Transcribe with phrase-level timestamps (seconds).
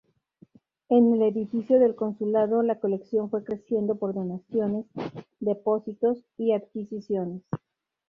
[0.89, 4.87] En el edificio del Consulado la colección fue creciendo por donaciones,
[5.39, 7.43] depósitos y adquisiciones.